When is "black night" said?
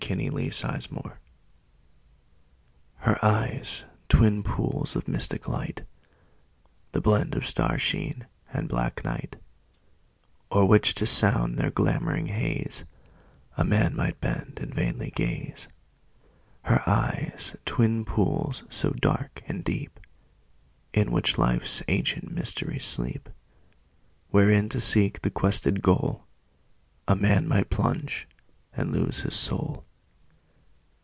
8.67-9.37